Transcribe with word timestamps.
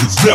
Yeah. 0.00 0.29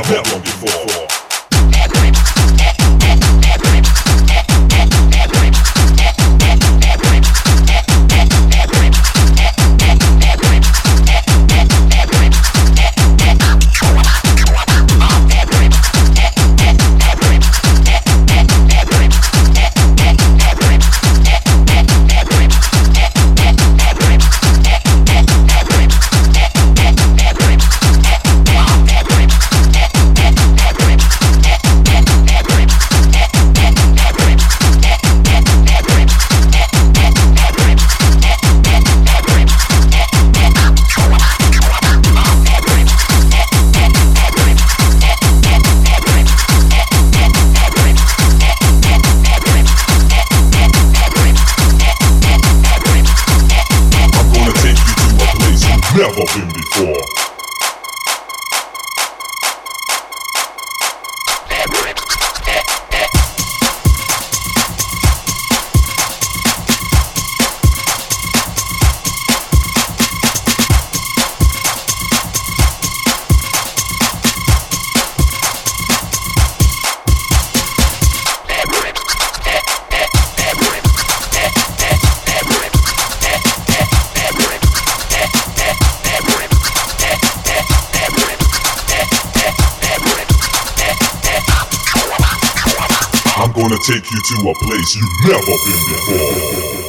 Gonna 93.68 93.80
take 93.80 94.12
you 94.12 94.22
to 94.22 94.50
a 94.52 94.54
place 94.64 94.96
you've 94.96 95.28
never 95.28 95.42
been 95.42 95.82
before. 95.90 96.85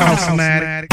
House, 0.00 0.28
Matic. 0.28 0.89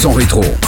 100% 0.00 0.14
rétro. 0.14 0.59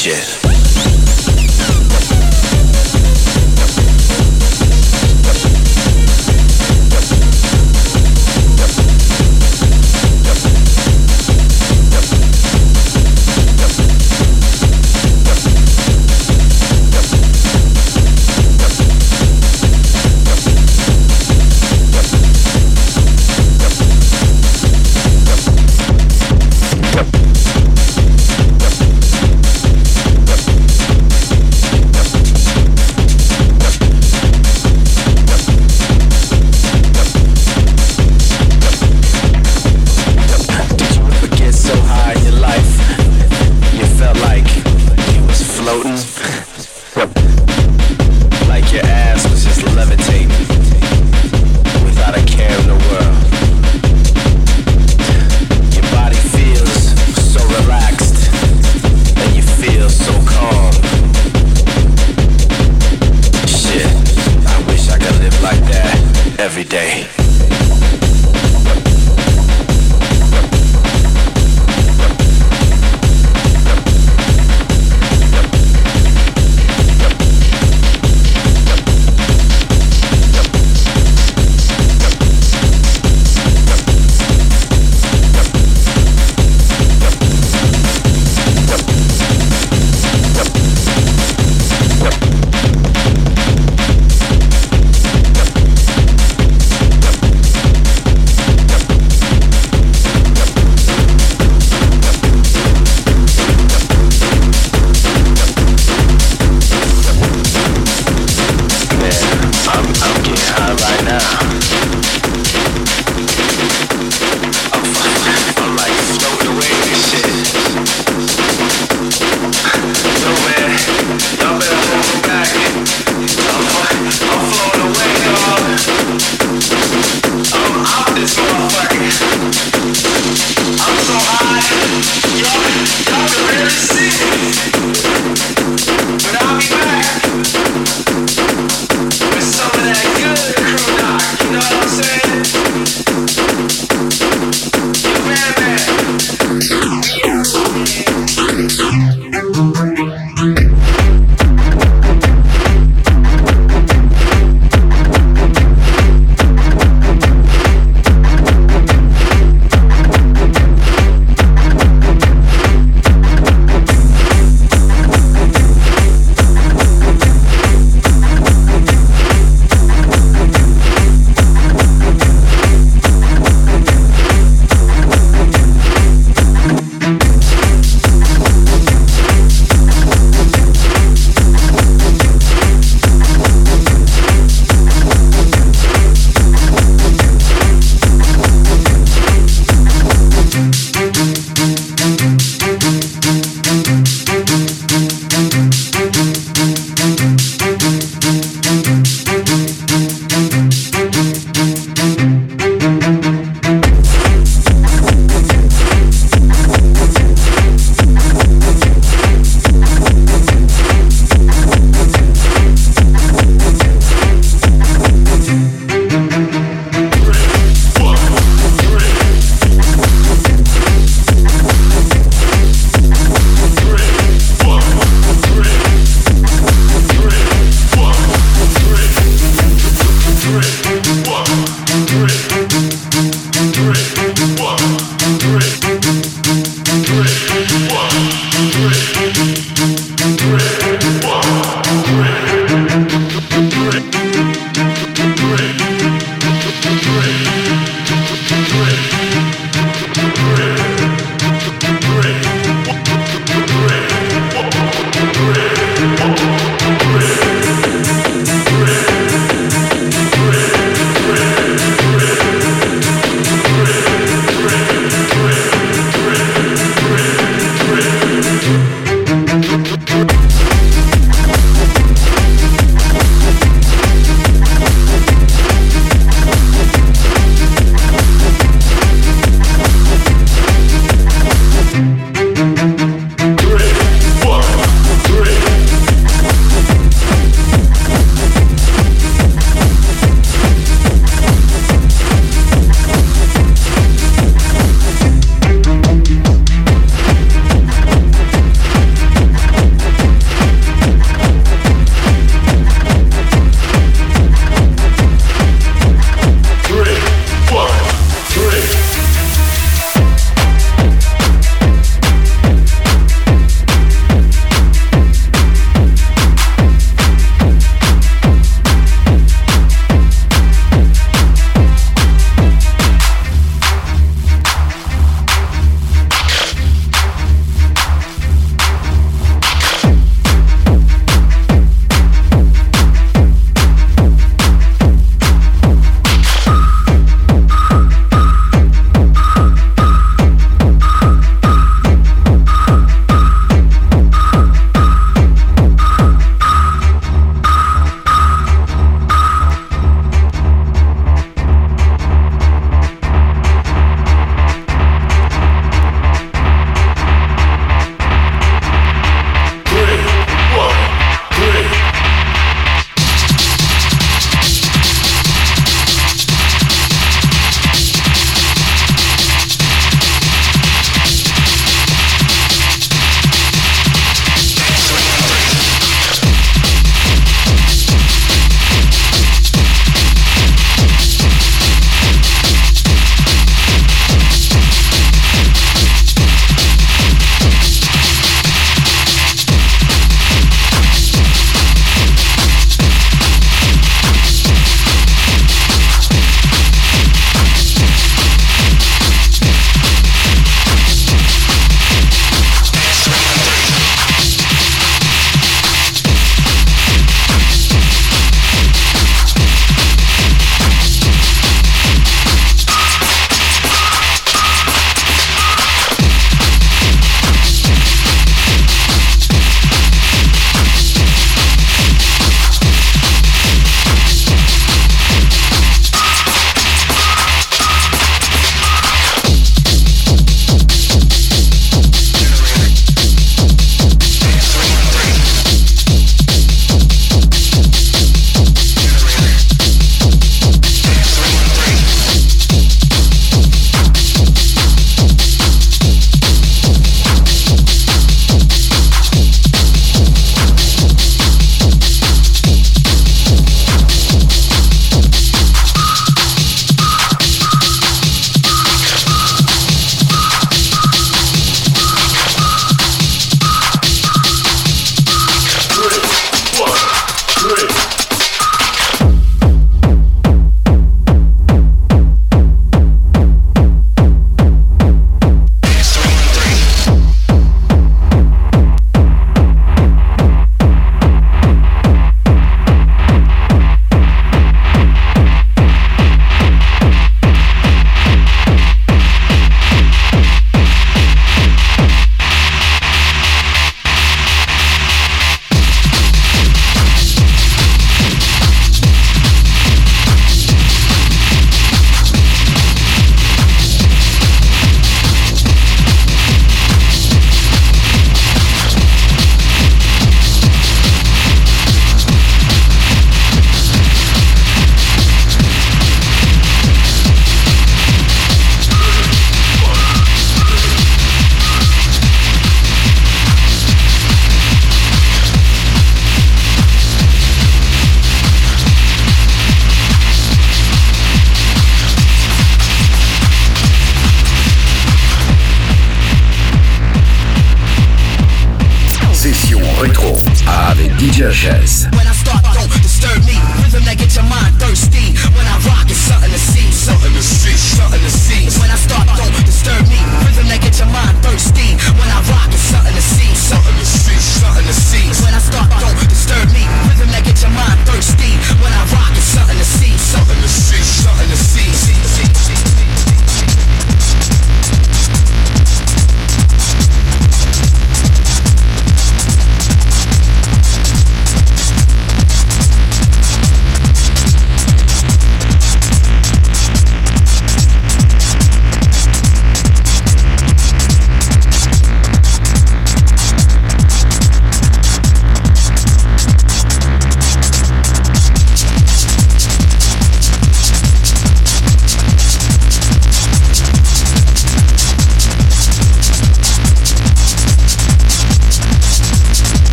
Shit. 0.00 0.39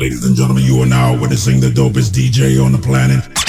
Ladies 0.00 0.24
and 0.24 0.34
gentlemen, 0.34 0.64
you 0.64 0.82
are 0.82 0.86
now 0.86 1.16
witnessing 1.16 1.60
the 1.60 1.68
dopest 1.68 2.10
DJ 2.10 2.62
on 2.62 2.72
the 2.72 2.78
planet. 2.78 3.43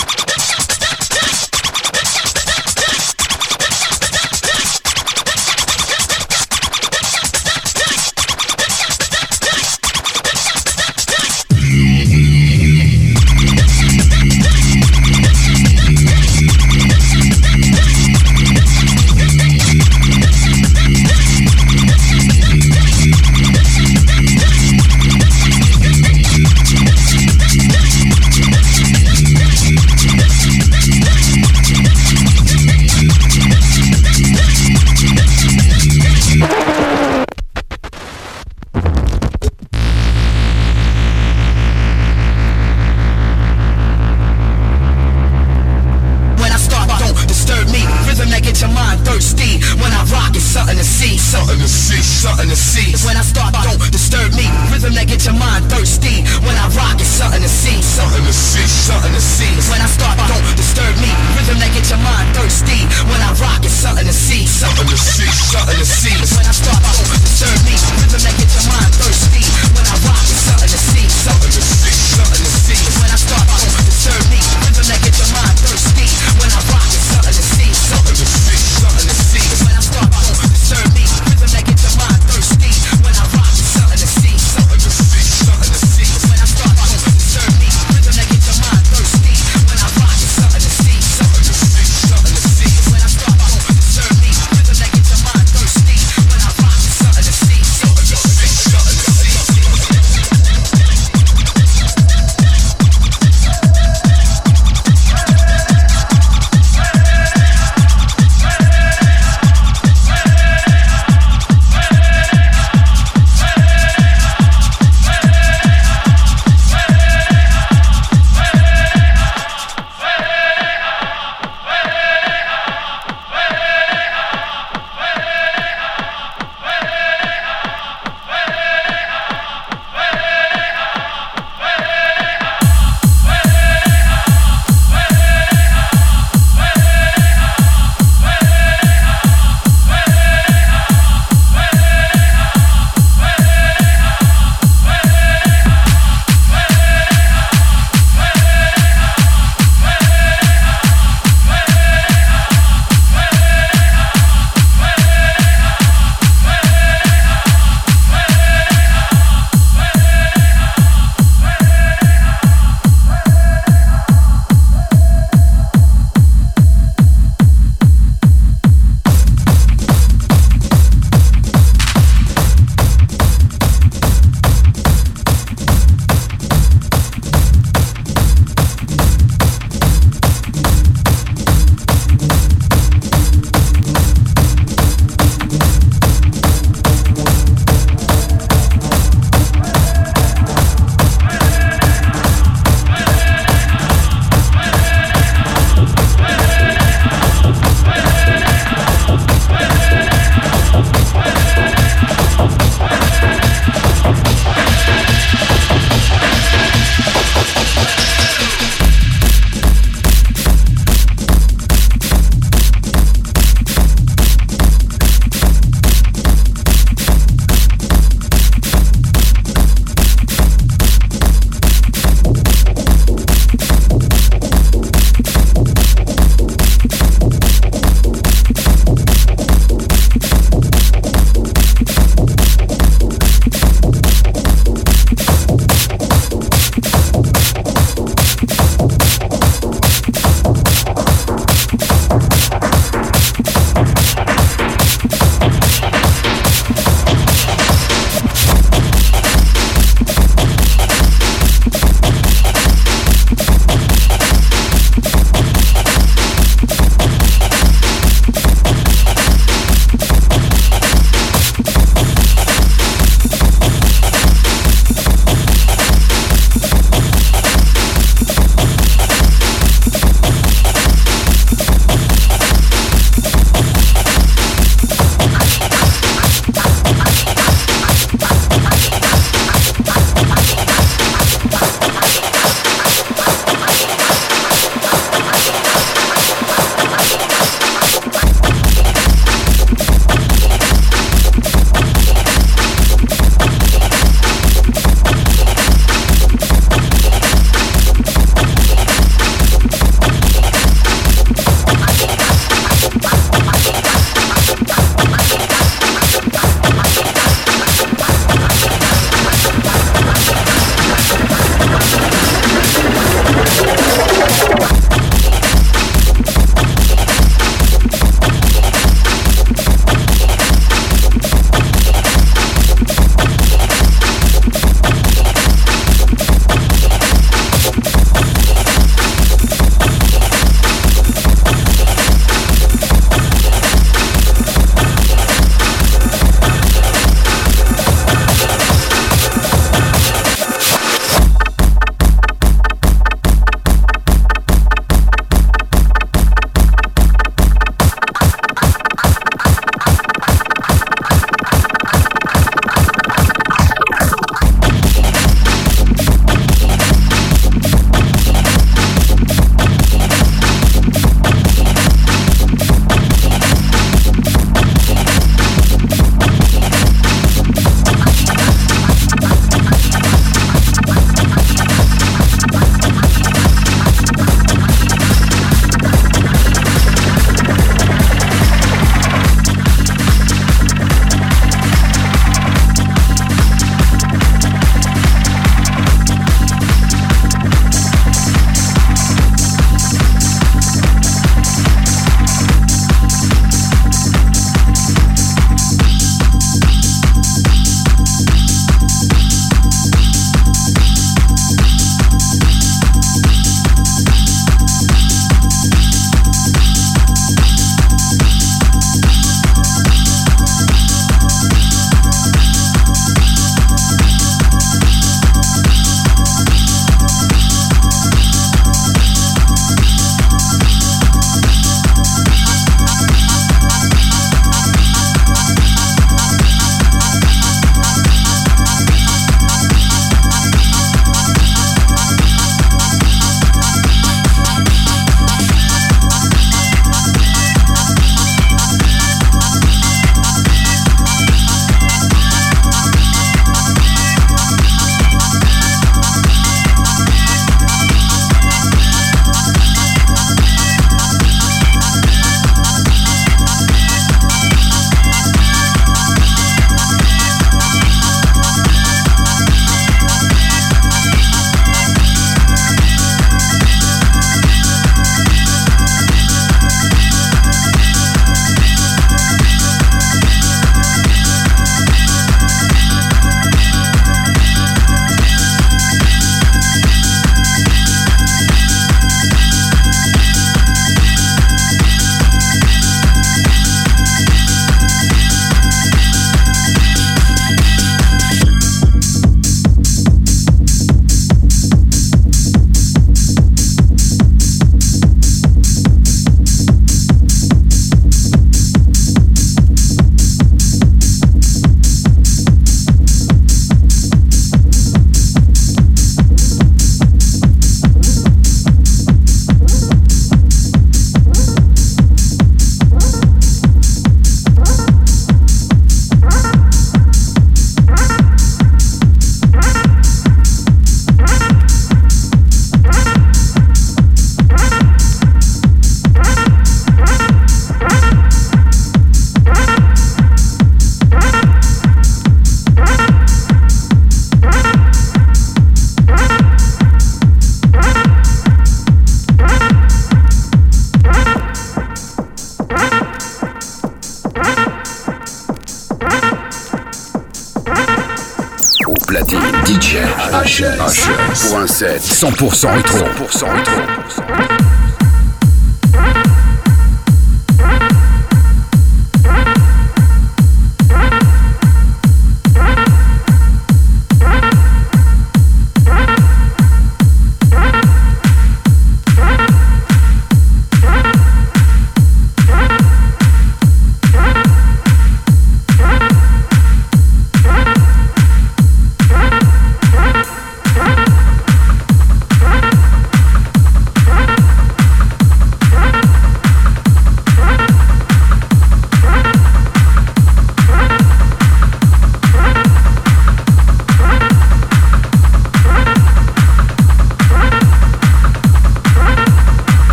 100% 552.25 552.73
rétro. 552.73 552.97
100% 553.29 553.45
rétro. 553.51 554.04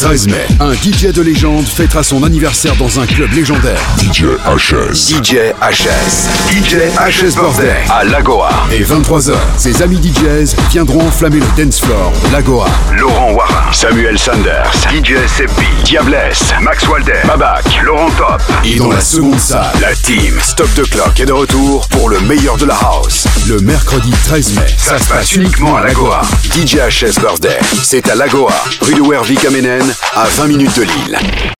13 0.00 0.28
mai, 0.28 0.46
un 0.60 0.74
DJ 0.74 1.12
de 1.12 1.22
légende 1.22 1.66
fêtera 1.66 2.04
son 2.04 2.22
anniversaire 2.22 2.76
dans 2.76 3.00
un 3.00 3.06
club 3.06 3.32
légendaire. 3.32 3.80
DJ 3.98 4.26
HS. 4.46 5.08
DJ 5.08 5.52
HS. 5.60 6.28
DJ 6.52 6.76
HS 6.96 7.34
Birthday 7.34 7.74
à 7.90 8.04
Lagoa. 8.04 8.48
Et 8.70 8.84
23h, 8.84 9.32
ses 9.56 9.82
amis 9.82 9.98
DJs 10.00 10.54
viendront 10.70 11.04
enflammer 11.04 11.40
le 11.40 11.64
dance 11.64 11.80
floor 11.80 12.12
de 12.24 12.32
Lagoa. 12.32 12.66
Laurent 12.96 13.32
Wara, 13.32 13.72
Samuel 13.72 14.16
Sanders, 14.16 14.70
DJ 14.88 15.14
Seppi, 15.26 15.66
Diablesse, 15.84 16.52
Max 16.62 16.86
Walder, 16.86 17.20
Babac, 17.26 17.64
Laurent 17.82 18.10
Top. 18.10 18.40
Et 18.64 18.76
dans 18.76 18.90
la 18.90 19.00
seconde 19.00 19.40
salle, 19.40 19.66
la 19.80 19.94
team 19.96 20.38
Stop 20.40 20.72
the 20.76 20.88
Clock 20.88 21.18
est 21.18 21.26
de 21.26 21.32
retour 21.32 21.88
pour 21.88 22.08
le 22.08 22.20
meilleur 22.20 22.56
de 22.56 22.66
la 22.66 22.76
house. 22.76 23.26
Le 23.48 23.58
mercredi 23.58 24.12
13 24.26 24.54
mai, 24.54 24.66
ça 24.76 24.96
se 24.96 25.08
passe 25.08 25.32
uniquement 25.34 25.76
à 25.76 25.82
Lagoa. 25.82 26.22
DJ 26.54 26.76
HS 26.76 27.18
Birthday, 27.20 27.58
c'est 27.82 28.08
à 28.08 28.14
Lagoa, 28.14 28.54
rue 28.82 28.94
de 28.94 29.02
Wervik 29.02 29.44
à 29.44 29.50
Ménène, 29.50 29.87
à 30.14 30.24
20 30.24 30.46
minutes 30.48 30.76
de 30.76 30.82
Lille. 30.82 31.57